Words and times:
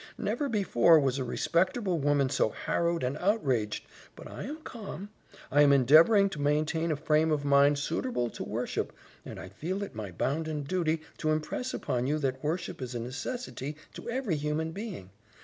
"Never 0.17 0.49
before 0.49 0.99
was 0.99 1.19
a 1.19 1.23
respecterble 1.23 1.99
woman 1.99 2.27
so 2.29 2.49
harrowed 2.49 3.03
and 3.03 3.17
outraged; 3.19 3.85
but 4.15 4.27
I 4.27 4.45
am 4.45 4.57
calm; 4.63 5.09
I 5.51 5.61
am 5.61 5.71
endeavoring 5.71 6.27
to 6.31 6.41
maintain 6.41 6.91
a 6.91 6.95
frame 6.95 7.29
of 7.31 7.45
mind 7.45 7.75
suiterble 7.77 8.31
to 8.33 8.43
worship, 8.43 8.93
and 9.23 9.39
I 9.39 9.49
feel 9.49 9.83
it 9.83 9.93
my 9.93 10.09
bounden 10.11 10.63
duty 10.63 11.03
to 11.17 11.29
impress 11.29 11.71
upon 11.71 12.07
you 12.07 12.17
that 12.17 12.43
worship 12.43 12.81
is 12.81 12.95
a 12.95 12.99
necessity 12.99 13.77
to 13.93 14.09
every 14.09 14.37
human 14.37 14.71
being. 14.71 15.11